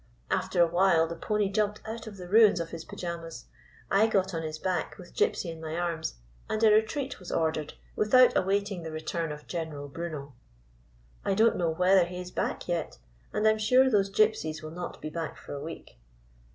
[0.31, 3.45] After a while the pony jumped out of the ruins of his pajamas;
[3.91, 6.15] I got on his back with Gypsy in my arms,
[6.49, 10.33] and a retreat was ordered without awaiting the return of General Bruno.
[11.23, 12.97] I don't know whether he is back yet,
[13.31, 15.99] and I 'm sure those Gypsies will not be back for a week."